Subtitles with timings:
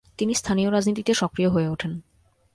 [0.17, 1.91] তিনি স্থানীয় রাজনীতিতে সক্রিয় হয়ে উঠেন।